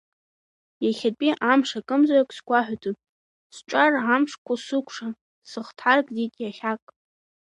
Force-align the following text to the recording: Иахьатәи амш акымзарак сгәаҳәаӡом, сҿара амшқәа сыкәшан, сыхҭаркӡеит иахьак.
Иахьатәи 0.85 1.31
амш 1.51 1.69
акымзарак 1.79 2.29
сгәаҳәаӡом, 2.37 2.97
сҿара 3.55 3.99
амшқәа 4.13 4.55
сыкәшан, 4.65 5.13
сыхҭаркӡеит 5.49 6.33
иахьак. 6.43 6.83